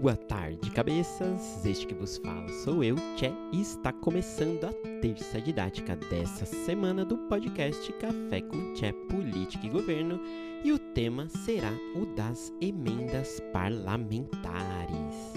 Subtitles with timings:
[0.00, 1.66] Boa tarde, cabeças!
[1.66, 7.04] Este que vos fala sou eu, Tché, e está começando a terça didática dessa semana
[7.04, 10.20] do podcast Café com Tché Política e Governo,
[10.62, 15.34] e o tema será o das emendas parlamentares.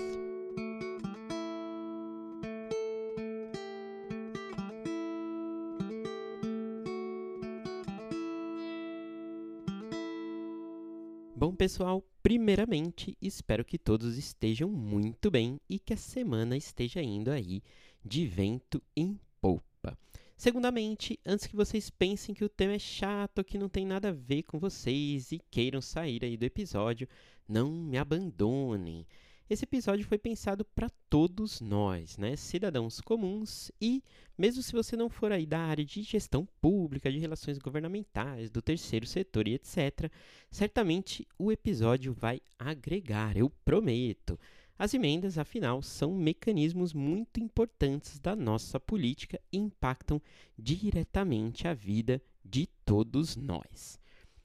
[11.36, 17.32] Bom, pessoal, primeiramente espero que todos estejam muito bem e que a semana esteja indo
[17.32, 17.62] aí
[18.04, 19.98] de vento em polpa.
[20.38, 24.14] Segundamente, antes que vocês pensem que o tema é chato, que não tem nada a
[24.14, 27.08] ver com vocês e queiram sair aí do episódio,
[27.48, 29.06] não me abandonem.
[29.52, 34.02] Esse episódio foi pensado para todos nós, né, cidadãos comuns e
[34.38, 38.62] mesmo se você não for aí da área de gestão pública, de relações governamentais, do
[38.62, 40.10] terceiro setor e etc,
[40.50, 44.40] certamente o episódio vai agregar, eu prometo.
[44.80, 50.22] As emendas, afinal, são mecanismos muito importantes da nossa política e impactam
[50.58, 54.01] diretamente a vida de todos nós.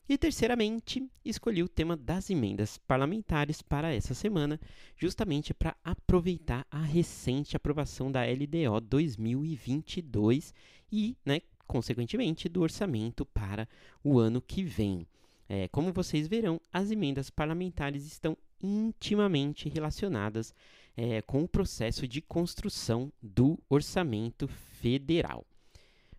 [0.08, 4.60] E terceiramente, escolhi o tema das emendas parlamentares para essa semana,
[4.96, 10.54] justamente para aproveitar a recente aprovação da LDO 2022
[10.92, 13.68] e, né, consequentemente, do orçamento para
[14.04, 15.04] o ano que vem.
[15.48, 20.54] É, como vocês verão, as emendas parlamentares estão intimamente relacionadas
[20.96, 25.44] é, com o processo de construção do orçamento federal.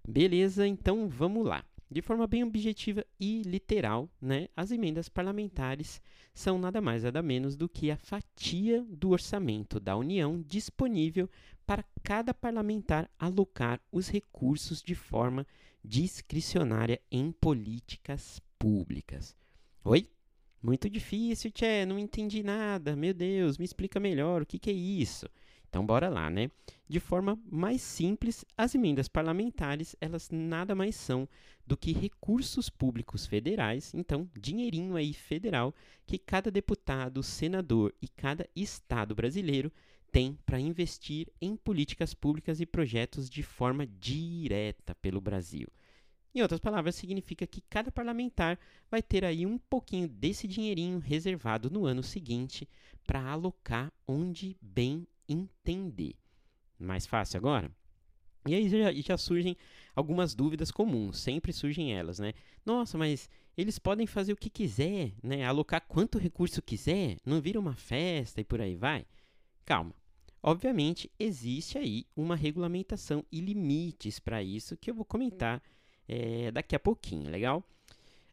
[0.06, 1.64] Beleza, então vamos lá.
[1.90, 6.02] De forma bem objetiva e literal, né, as emendas parlamentares
[6.34, 11.30] são nada mais nada menos do que a fatia do orçamento da União disponível
[11.66, 15.48] para cada parlamentar alocar os recursos de forma
[15.84, 19.34] discricionária em políticas públicas.
[19.84, 20.10] Oi?
[20.62, 22.96] Muito difícil, Tchê, não entendi nada.
[22.96, 25.30] Meu Deus, me explica melhor o que, que é isso.
[25.70, 26.50] Então, bora lá, né?
[26.88, 31.28] De forma mais simples, as emendas parlamentares, elas nada mais são
[31.66, 38.48] do que recursos públicos federais, então, dinheirinho aí federal, que cada deputado, senador e cada
[38.55, 39.72] estado brasileiro
[40.11, 45.67] tem para investir em políticas públicas e projetos de forma direta pelo Brasil.
[46.34, 48.58] Em outras palavras, significa que cada parlamentar
[48.89, 52.70] vai ter aí um pouquinho desse dinheirinho reservado no ano seguinte
[53.05, 56.15] para alocar onde bem entender.
[56.80, 57.71] Mais fácil agora?
[58.48, 59.58] E aí já, já, surgem
[59.95, 62.33] algumas dúvidas comuns, sempre surgem elas, né?
[62.65, 65.45] Nossa, mas eles podem fazer o que quiser, né?
[65.45, 69.05] Alocar quanto recurso quiser, não vira uma festa e por aí vai?
[69.66, 69.93] Calma.
[70.42, 75.61] Obviamente, existe aí uma regulamentação e limites para isso que eu vou comentar
[76.08, 77.67] é, daqui a pouquinho, legal?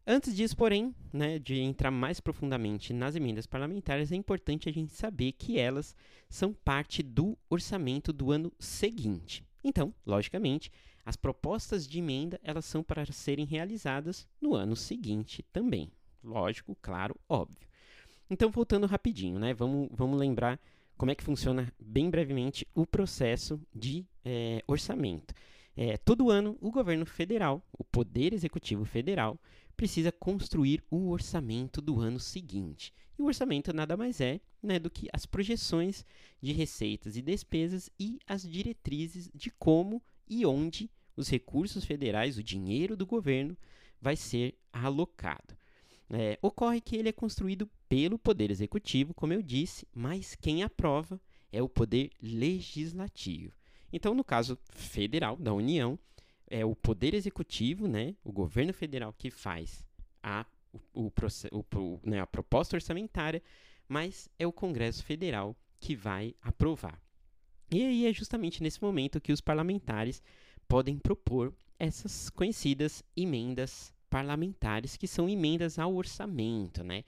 [0.06, 4.92] Antes disso, porém, né, de entrar mais profundamente nas emendas parlamentares, é importante a gente
[4.92, 5.96] saber que elas
[6.28, 9.42] são parte do orçamento do ano seguinte.
[9.62, 10.70] Então, logicamente,
[11.06, 15.90] as propostas de emenda elas são para serem realizadas no ano seguinte também.
[16.22, 17.66] Lógico, claro, óbvio.
[18.28, 20.60] Então, voltando rapidinho, né, vamos, vamos lembrar
[20.98, 25.34] como é que funciona bem brevemente o processo de é, orçamento.
[25.76, 29.38] É, todo ano, o governo federal, o Poder Executivo Federal,
[29.74, 32.92] precisa construir o orçamento do ano seguinte.
[33.18, 36.04] E o orçamento nada mais é né, do que as projeções
[36.40, 42.42] de receitas e despesas e as diretrizes de como e onde os recursos federais, o
[42.42, 43.56] dinheiro do governo,
[44.00, 45.56] vai ser alocado.
[46.10, 51.20] É, ocorre que ele é construído pelo Poder Executivo, como eu disse, mas quem aprova
[51.52, 53.54] é o Poder Legislativo.
[53.92, 55.98] Então, no caso federal, da União,
[56.54, 59.84] é o poder executivo, né, o governo federal que faz
[60.22, 60.46] a,
[60.92, 61.10] o,
[61.50, 63.42] o, o, né, a proposta orçamentária,
[63.88, 67.02] mas é o Congresso Federal que vai aprovar.
[67.72, 70.22] E aí é justamente nesse momento que os parlamentares
[70.68, 77.02] podem propor essas conhecidas emendas parlamentares, que são emendas ao orçamento, né?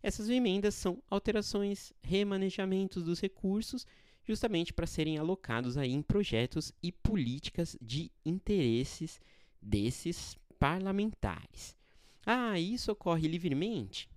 [0.00, 3.84] Essas emendas são alterações, remanejamentos dos recursos
[4.24, 9.20] justamente para serem alocados aí em projetos e políticas de interesses
[9.60, 11.76] desses parlamentares.
[12.24, 14.08] Ah, isso ocorre livremente?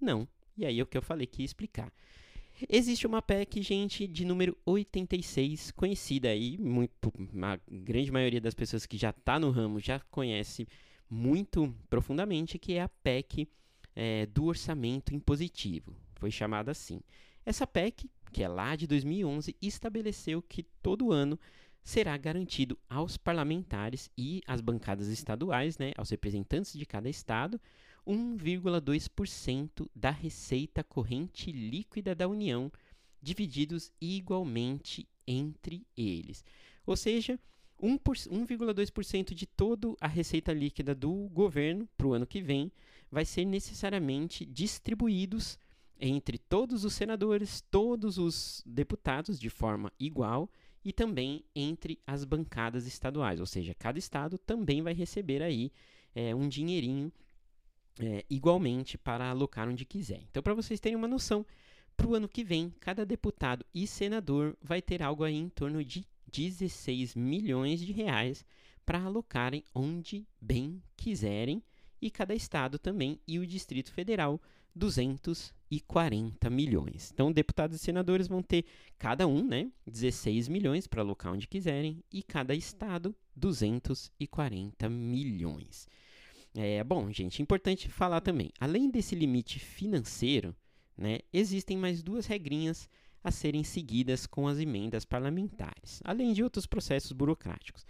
[0.00, 0.26] Não.
[0.56, 1.92] E aí é o que eu falei que ia explicar.
[2.68, 7.12] Existe uma PEC, gente, de número 86, conhecida aí, muito,
[7.42, 10.68] a grande maioria das pessoas que já está no ramo já conhece
[11.08, 13.48] muito profundamente, que é a PEC
[13.96, 15.94] é, do orçamento impositivo.
[16.14, 17.00] Foi chamada assim.
[17.44, 21.38] Essa PEC que é lá de 2011, estabeleceu que todo ano
[21.84, 27.60] será garantido aos parlamentares e às bancadas estaduais, né, aos representantes de cada estado,
[28.06, 32.70] 1,2% da receita corrente líquida da União
[33.20, 36.44] divididos igualmente entre eles.
[36.84, 37.38] Ou seja,
[37.80, 42.72] 1,2% de toda a receita líquida do governo para o ano que vem
[43.10, 45.58] vai ser necessariamente distribuídos
[46.00, 50.50] entre todos os senadores, todos os deputados de forma igual
[50.84, 55.70] e também entre as bancadas estaduais, ou seja, cada estado também vai receber aí
[56.14, 57.12] é, um dinheirinho
[58.00, 60.22] é, igualmente para alocar onde quiser.
[60.30, 61.46] Então, para vocês terem uma noção,
[61.96, 65.84] para o ano que vem, cada deputado e senador vai ter algo aí em torno
[65.84, 68.44] de 16 milhões de reais
[68.84, 71.62] para alocarem onde bem quiserem
[72.00, 74.40] e cada estado também e o Distrito Federal
[75.80, 77.10] 240 milhões.
[77.12, 78.64] Então, deputados e senadores vão ter
[78.98, 85.88] cada um, né, 16 milhões para alocar onde quiserem e cada estado 240 milhões.
[86.54, 88.50] É bom, gente, importante falar também.
[88.60, 90.54] Além desse limite financeiro,
[90.96, 92.88] né, existem mais duas regrinhas
[93.24, 97.86] a serem seguidas com as emendas parlamentares, além de outros processos burocráticos.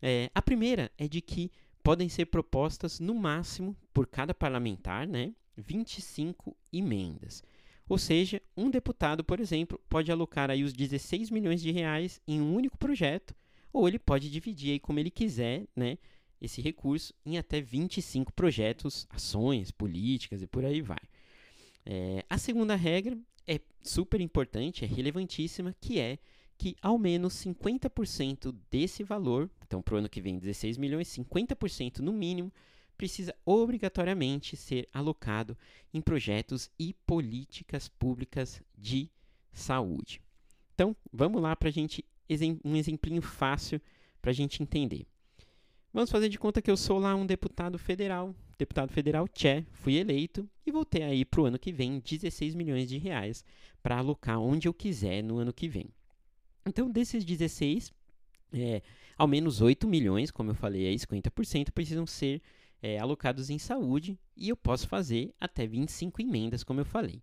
[0.00, 1.50] É, a primeira é de que
[1.82, 7.42] podem ser propostas no máximo por cada parlamentar, né, 25 emendas.
[7.88, 12.40] Ou seja, um deputado, por exemplo, pode alocar aí os 16 milhões de reais em
[12.40, 13.34] um único projeto,
[13.72, 15.98] ou ele pode dividir aí como ele quiser, né,
[16.40, 21.00] esse recurso em até 25 projetos, ações, políticas e por aí vai.
[21.84, 26.18] É, a segunda regra é super importante, é relevantíssima, que é
[26.58, 32.00] que ao menos 50% desse valor, então para o ano que vem 16 milhões, 50%
[32.00, 32.52] no mínimo,
[32.98, 35.56] precisa obrigatoriamente ser alocado
[35.94, 39.08] em projetos e políticas públicas de
[39.52, 40.20] saúde.
[40.74, 42.04] Então, vamos lá para gente
[42.64, 43.80] um exemplinho fácil
[44.20, 45.06] para a gente entender.
[45.92, 49.96] Vamos fazer de conta que eu sou lá um deputado federal, deputado federal Tché, fui
[49.96, 53.42] eleito e vou ter aí para o ano que vem 16 milhões de reais
[53.82, 55.88] para alocar onde eu quiser no ano que vem.
[56.66, 57.90] Então, desses 16,
[58.52, 58.82] é,
[59.16, 62.42] ao menos 8 milhões, como eu falei, aí 50% precisam ser
[62.82, 67.22] é, alocados em saúde e eu posso fazer até 25 emendas, como eu falei.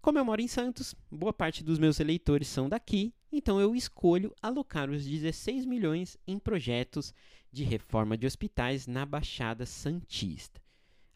[0.00, 4.34] Como eu moro em Santos, boa parte dos meus eleitores são daqui, então eu escolho
[4.40, 7.12] alocar os 16 milhões em projetos
[7.52, 10.62] de reforma de hospitais na Baixada Santista.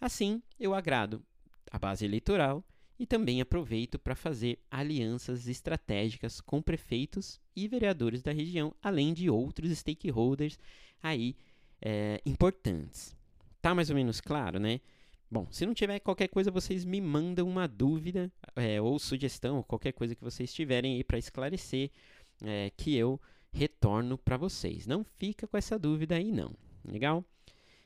[0.01, 1.25] Assim, eu agrado
[1.71, 2.65] a base eleitoral
[2.99, 9.31] e também aproveito para fazer alianças estratégicas com prefeitos e vereadores da região, além de
[9.31, 10.59] outros stakeholders
[11.03, 11.37] aí
[11.81, 13.17] é, importantes.
[13.63, 14.81] Tá mais ou menos claro, né?
[15.31, 19.65] Bom, se não tiver qualquer coisa, vocês me mandam uma dúvida é, ou sugestão, ou
[19.65, 21.91] qualquer coisa que vocês tiverem aí para esclarecer,
[22.45, 23.21] é, que eu
[23.53, 24.87] retorno para vocês.
[24.87, 26.55] Não fica com essa dúvida aí, não.
[26.85, 27.25] Legal?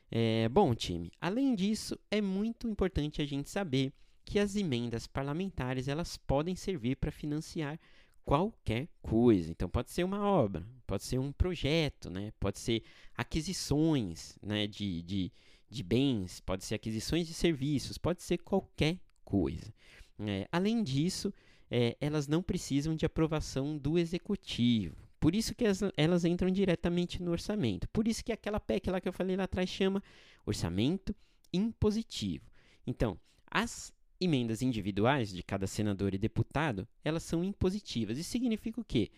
[0.09, 3.93] É, bom, time, além disso, é muito importante a gente saber
[4.25, 7.79] que as emendas parlamentares elas podem servir para financiar
[8.25, 9.51] qualquer coisa.
[9.51, 12.33] Então, pode ser uma obra, pode ser um projeto, né?
[12.39, 12.83] pode ser
[13.15, 14.67] aquisições né?
[14.67, 15.31] de, de
[15.69, 19.73] de bens, pode ser aquisições de serviços, pode ser qualquer coisa.
[20.19, 21.33] É, além disso,
[21.69, 24.95] é, elas não precisam de aprovação do executivo.
[25.19, 27.87] Por isso que as, elas entram diretamente no orçamento.
[27.89, 30.01] Por isso que aquela PEC lá que eu falei lá atrás chama
[30.45, 31.15] orçamento
[31.51, 32.45] impositivo.
[32.85, 38.17] Então, as emendas individuais de cada senador e deputado, elas são impositivas.
[38.17, 39.11] Isso significa o quê?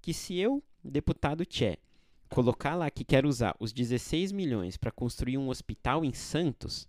[0.00, 1.78] Que se eu, deputado Tché,
[2.28, 6.88] colocar lá que quer usar os 16 milhões para construir um hospital em Santos,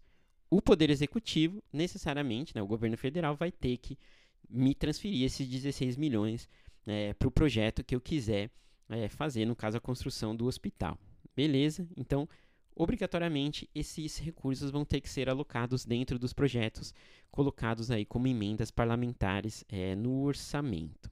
[0.50, 3.98] o Poder Executivo, necessariamente, né, o governo federal, vai ter que
[4.50, 6.48] me transferir esses 16 milhões
[6.86, 8.50] é, para o projeto que eu quiser
[8.90, 10.98] é, fazer, no caso, a construção do hospital.
[11.36, 11.88] Beleza?
[11.98, 12.28] Então,
[12.76, 16.94] obrigatoriamente, esses recursos vão ter que ser alocados dentro dos projetos
[17.30, 21.12] colocados aí como emendas parlamentares é, no orçamento.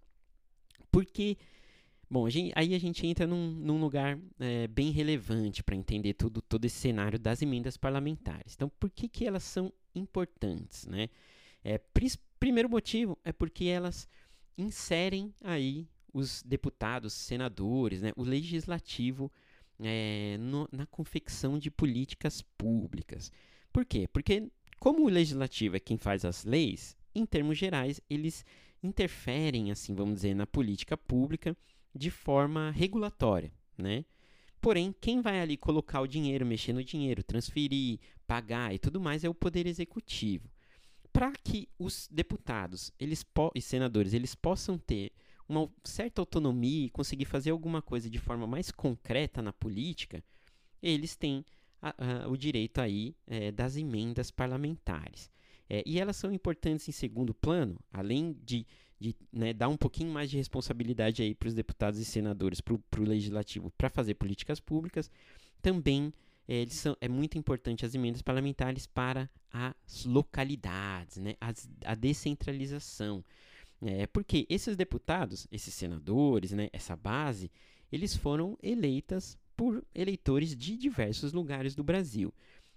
[0.90, 1.38] Porque
[2.10, 6.14] Bom, a gente, aí a gente entra num, num lugar é, bem relevante para entender
[6.14, 8.54] tudo, todo esse cenário das emendas parlamentares.
[8.56, 10.86] Então, por que, que elas são importantes?
[10.86, 11.10] Né?
[11.64, 11.80] É,
[12.40, 14.08] primeiro motivo é porque elas
[14.58, 19.32] inserem aí os deputados, senadores, né, o legislativo
[19.80, 23.32] é, no, na confecção de políticas públicas.
[23.74, 24.08] Por quê?
[24.08, 28.46] Porque, como o legislativo é quem faz as leis, em termos gerais, eles
[28.82, 31.58] interferem, assim, vamos dizer, na política pública
[31.96, 34.06] de forma regulatória, né?
[34.60, 39.24] Porém, quem vai ali colocar o dinheiro, mexer no dinheiro, transferir, pagar e tudo mais
[39.24, 40.50] é o poder executivo.
[41.14, 45.12] Para que os deputados eles e senadores eles possam ter
[45.48, 50.24] uma certa autonomia e conseguir fazer alguma coisa de forma mais concreta na política,
[50.82, 51.46] eles têm
[51.82, 55.30] a, a, o direito aí é, das emendas parlamentares.
[55.70, 58.66] É, e elas são importantes em segundo plano, além de
[59.00, 62.74] de né, dar um pouquinho mais de responsabilidade aí para os deputados e senadores, para
[62.74, 65.12] o legislativo, para fazer políticas públicas.
[65.62, 66.14] Também
[66.48, 73.24] é, são, é muito importante as emendas parlamentares para as localidades, né, as, a descentralização.
[73.82, 77.52] É, porque esses deputados, esses senadores, né, essa base,
[77.92, 82.34] eles foram eleitas por eleitores de diversos lugares do Brasil.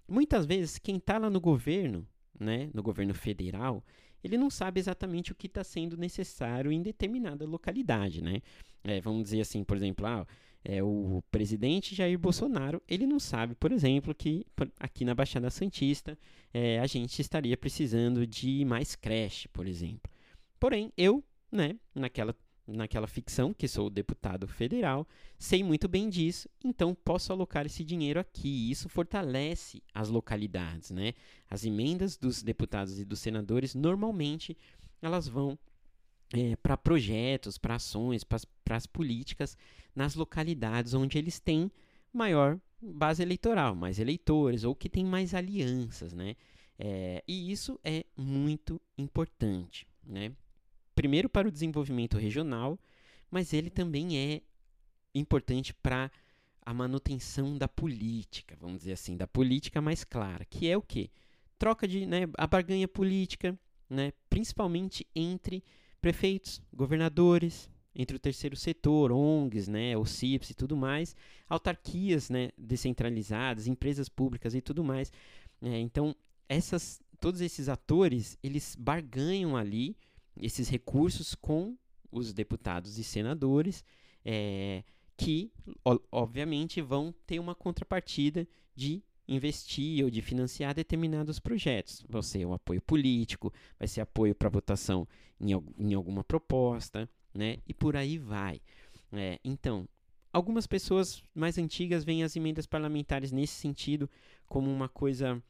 [0.06, 2.06] Muitas vezes, quem está lá no governo,
[2.38, 3.84] né, no governo federal,
[4.22, 8.40] ele não sabe exatamente o que está sendo necessário em determinada localidade, né?
[8.84, 10.26] É, vamos dizer assim, por exemplo, ah,
[10.64, 14.44] é, o presidente Jair Bolsonaro, ele não sabe, por exemplo, que
[14.78, 16.18] aqui na Baixada Santista
[16.52, 20.10] é, a gente estaria precisando de mais creche, por exemplo.
[20.58, 22.34] Porém, eu, né, naquela
[22.68, 25.06] naquela ficção, que sou deputado federal,
[25.38, 28.70] sei muito bem disso, então posso alocar esse dinheiro aqui.
[28.70, 31.14] Isso fortalece as localidades, né?
[31.50, 34.56] As emendas dos deputados e dos senadores normalmente
[35.00, 35.58] elas vão
[36.32, 39.56] é, para projetos, para ações, para as políticas
[39.94, 41.70] nas localidades onde eles têm
[42.12, 46.36] maior base eleitoral, mais eleitores ou que tem mais alianças, né?
[46.78, 50.32] É, e isso é muito importante, né?
[50.98, 52.76] Primeiro para o desenvolvimento regional,
[53.30, 54.42] mas ele também é
[55.14, 56.10] importante para
[56.60, 61.08] a manutenção da política, vamos dizer assim, da política mais clara, que é o que?
[61.56, 63.56] Troca de, né, a barganha política,
[63.88, 65.62] né, principalmente entre
[66.00, 71.14] prefeitos, governadores, entre o terceiro setor, ONGs, né, o CIPS e tudo mais,
[71.48, 75.12] autarquias, né, descentralizadas, empresas públicas e tudo mais.
[75.62, 76.12] É, então,
[76.48, 79.96] essas, todos esses atores, eles barganham ali
[80.40, 81.76] esses recursos com
[82.10, 83.84] os deputados e senadores,
[84.24, 84.82] é,
[85.16, 85.52] que,
[86.10, 92.04] obviamente, vão ter uma contrapartida de investir ou de financiar determinados projetos.
[92.08, 95.06] Vai ser um apoio político, vai ser apoio para votação
[95.40, 97.58] em, em, alguma proposta, né?
[97.66, 98.60] E por aí vai.
[99.12, 99.86] É, então,
[100.32, 104.08] algumas pessoas mais antigas veem as emendas parlamentares nesse sentido
[104.46, 105.42] como uma coisa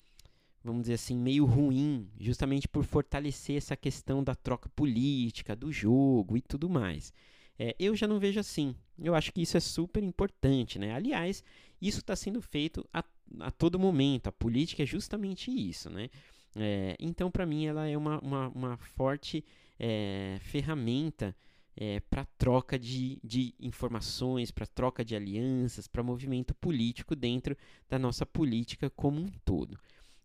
[0.69, 6.37] vamos dizer assim, meio ruim, justamente por fortalecer essa questão da troca política, do jogo
[6.37, 7.13] e tudo mais.
[7.59, 8.75] É, eu já não vejo assim.
[8.99, 10.93] Eu acho que isso é super importante, né?
[10.93, 11.43] Aliás,
[11.81, 13.03] isso está sendo feito a,
[13.41, 14.29] a todo momento.
[14.29, 16.11] A política é justamente isso, né?
[16.55, 19.45] É, então, para mim, ela é uma, uma, uma forte
[19.79, 21.35] é, ferramenta
[21.77, 27.57] é, para troca de, de informações, para troca de alianças, para movimento político dentro
[27.89, 29.79] da nossa política como um todo.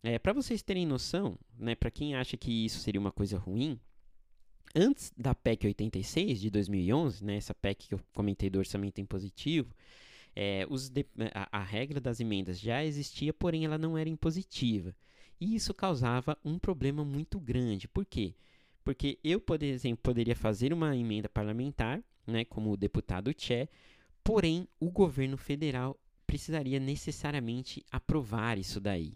[0.03, 3.79] É, para vocês terem noção, né, para quem acha que isso seria uma coisa ruim,
[4.75, 9.73] antes da PEC 86 de 2011, né, essa PEC que eu comentei do orçamento impositivo,
[10.35, 14.93] é, de, a, a, regra das emendas já existia, porém ela não era impositiva.
[15.39, 17.87] E isso causava um problema muito grande.
[17.87, 18.35] Por quê?
[18.83, 23.69] Porque eu, por exemplo, poderia fazer uma emenda parlamentar, né, como o deputado Tché,
[24.21, 29.13] porém o governo federal precisaria necessariamente aprovar isso daí.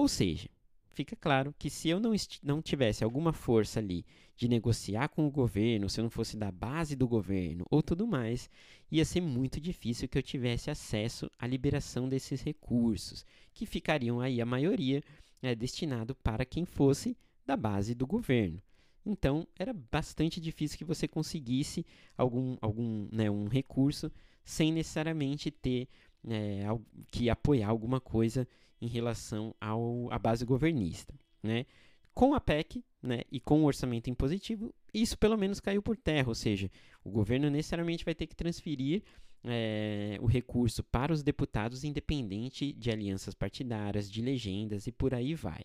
[0.00, 0.48] Ou seja,
[0.94, 4.02] fica claro que se eu não, não tivesse alguma força ali
[4.34, 8.06] de negociar com o governo, se eu não fosse da base do governo ou tudo
[8.06, 8.48] mais,
[8.90, 14.40] ia ser muito difícil que eu tivesse acesso à liberação desses recursos, que ficariam aí
[14.40, 15.02] a maioria
[15.42, 17.14] é, destinado para quem fosse
[17.44, 18.58] da base do governo.
[19.04, 21.84] Então, era bastante difícil que você conseguisse
[22.16, 24.10] algum, algum né, um recurso
[24.42, 25.86] sem necessariamente ter
[26.26, 26.62] é,
[27.10, 28.48] que apoiar alguma coisa
[28.80, 31.14] em relação ao, à base governista.
[31.42, 31.66] Né?
[32.14, 36.28] Com a PEC né, e com o orçamento impositivo, isso pelo menos caiu por terra,
[36.28, 36.70] ou seja,
[37.04, 39.02] o governo necessariamente vai ter que transferir
[39.44, 45.34] é, o recurso para os deputados, independente de alianças partidárias, de legendas e por aí
[45.34, 45.62] vai.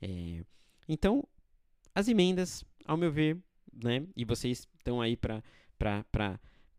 [0.00, 0.44] É,
[0.88, 1.26] então,
[1.94, 3.36] as emendas, ao meu ver,
[3.72, 5.42] né, e vocês estão aí para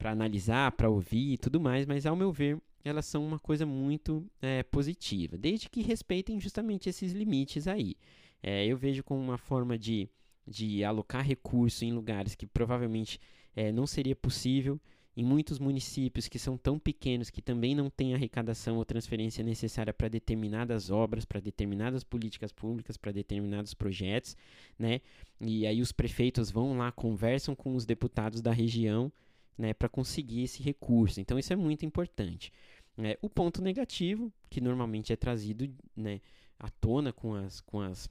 [0.04, 4.26] analisar, para ouvir e tudo mais, mas ao meu ver, elas são uma coisa muito
[4.42, 7.96] é, positiva, desde que respeitem justamente esses limites aí.
[8.42, 10.10] É, eu vejo como uma forma de,
[10.48, 13.20] de alocar recurso em lugares que provavelmente
[13.56, 14.80] é, não seria possível,
[15.20, 19.94] em muitos municípios que são tão pequenos que também não têm arrecadação ou transferência necessária
[19.94, 24.38] para determinadas obras, para determinadas políticas públicas, para determinados projetos,
[24.78, 25.02] né?
[25.42, 29.12] E aí os prefeitos vão lá, conversam com os deputados da região
[29.60, 31.20] né, para conseguir esse recurso.
[31.20, 32.50] Então, isso é muito importante.
[32.98, 36.22] É, o ponto negativo, que normalmente é trazido né,
[36.58, 38.10] à tona com as, com as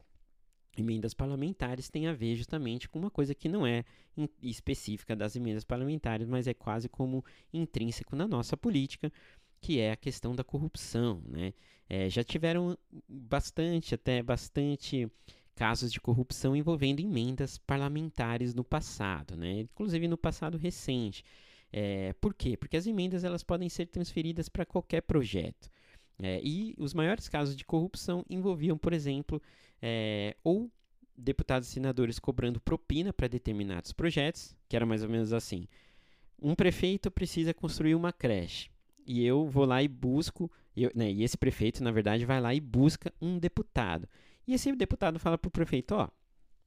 [0.76, 3.82] emendas parlamentares, tem a ver justamente com uma coisa que não é
[4.42, 9.10] específica das emendas parlamentares, mas é quase como intrínseco na nossa política,
[9.58, 11.22] que é a questão da corrupção.
[11.26, 11.54] Né?
[11.88, 12.76] É, já tiveram
[13.08, 15.10] bastante, até bastante
[15.58, 19.62] casos de corrupção envolvendo emendas parlamentares no passado, né?
[19.62, 21.24] inclusive no passado recente.
[21.72, 22.56] É, por quê?
[22.56, 25.68] Porque as emendas elas podem ser transferidas para qualquer projeto.
[26.22, 29.42] É, e os maiores casos de corrupção envolviam, por exemplo,
[29.82, 30.70] é, ou
[31.16, 35.66] deputados e senadores cobrando propina para determinados projetos, que era mais ou menos assim:
[36.40, 38.70] um prefeito precisa construir uma creche
[39.04, 42.54] e eu vou lá e busco, eu, né, e esse prefeito, na verdade, vai lá
[42.54, 44.06] e busca um deputado.
[44.48, 46.08] E esse deputado fala para o prefeito: Ó,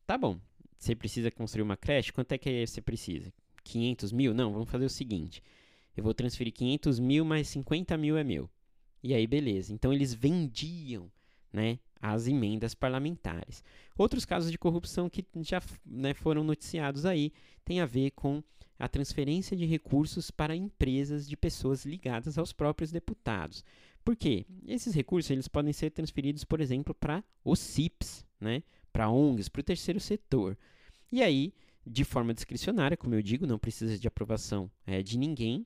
[0.06, 0.40] tá bom,
[0.78, 3.34] você precisa construir uma creche, quanto é que você precisa?
[3.64, 4.36] 500 mil?
[4.36, 5.42] Não, vamos fazer o seguinte:
[5.98, 8.48] eu vou transferir 500 mil, mais 50 mil é meu.
[9.04, 9.74] E aí, beleza.
[9.74, 11.12] Então, eles vendiam
[11.52, 13.64] né, as emendas parlamentares.
[13.98, 17.34] Outros casos de corrupção que já né, foram noticiados aí
[17.66, 18.44] têm a ver com
[18.78, 23.64] a transferência de recursos para empresas de pessoas ligadas aos próprios deputados.
[24.04, 24.46] Por quê?
[24.68, 29.60] Esses recursos eles podem ser transferidos, por exemplo, para os CIPs, né, para ONGs, para
[29.60, 30.58] o terceiro setor.
[31.12, 31.54] E aí,
[31.86, 35.66] de forma discricionária, como eu digo, não precisa de aprovação é, de ninguém.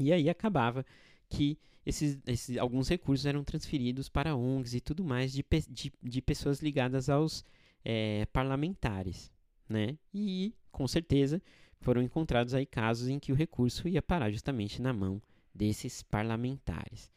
[0.00, 0.84] E aí acabava
[1.28, 6.22] que esses, esses, alguns recursos eram transferidos para ONGs e tudo mais de, de, de
[6.22, 7.44] pessoas ligadas aos
[7.84, 9.30] é, parlamentares.
[9.68, 9.98] Né?
[10.12, 11.42] E, com certeza,
[11.80, 15.20] foram encontrados aí casos em que o recurso ia parar justamente na mão
[15.54, 17.10] desses parlamentares.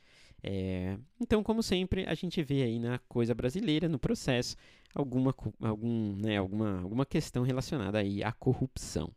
[0.50, 4.56] É, então, como sempre, a gente vê aí na coisa brasileira, no processo,
[4.96, 9.12] alguma, algum, né, alguma, alguma questão relacionada aí à corrupção.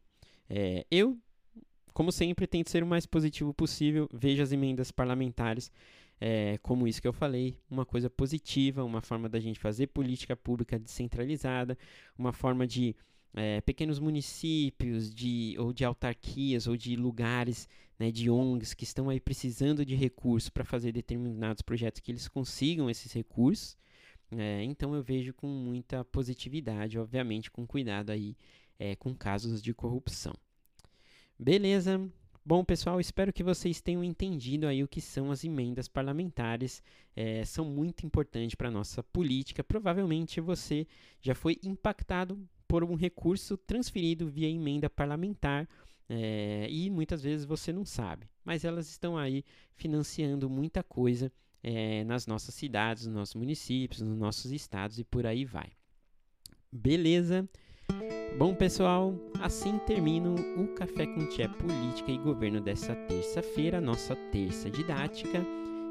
[0.48, 1.18] É, eu
[1.92, 4.08] como sempre, tento ser o mais positivo possível.
[4.12, 5.70] Vejo as emendas parlamentares
[6.20, 10.36] é, como isso que eu falei, uma coisa positiva, uma forma da gente fazer política
[10.36, 11.78] pública descentralizada,
[12.16, 12.94] uma forma de
[13.34, 17.68] é, pequenos municípios, de, ou de autarquias, ou de lugares,
[17.98, 22.28] né, de ONGs que estão aí precisando de recursos para fazer determinados projetos que eles
[22.28, 23.76] consigam esses recursos.
[24.32, 28.36] É, então eu vejo com muita positividade, obviamente com cuidado aí
[28.78, 30.32] é, com casos de corrupção.
[31.38, 32.00] Beleza?
[32.44, 36.82] Bom, pessoal, espero que vocês tenham entendido aí o que são as emendas parlamentares.
[37.14, 39.62] É, são muito importantes para a nossa política.
[39.62, 40.86] Provavelmente você
[41.20, 42.38] já foi impactado
[42.70, 45.68] por um recurso transferido via emenda parlamentar
[46.08, 48.30] é, e muitas vezes você não sabe.
[48.44, 51.32] Mas elas estão aí financiando muita coisa
[51.64, 55.72] é, nas nossas cidades, nos nossos municípios, nos nossos estados e por aí vai.
[56.70, 57.48] Beleza?
[58.38, 64.70] Bom, pessoal, assim termino o Café com Tchê Política e Governo dessa terça-feira, nossa terça
[64.70, 65.44] didática.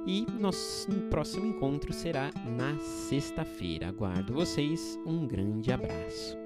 [0.08, 3.90] E nosso próximo encontro será na sexta-feira.
[3.90, 4.98] Aguardo vocês.
[5.06, 6.39] Um grande abraço.